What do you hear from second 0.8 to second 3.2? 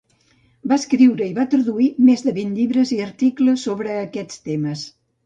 escriure i va traduir més de vint llibres i